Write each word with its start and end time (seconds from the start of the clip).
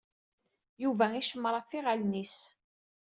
Yuba 0.83 1.05
icemmeṛ 1.21 1.53
ɣef 1.55 1.69
yiɣallen-is. 1.73 2.37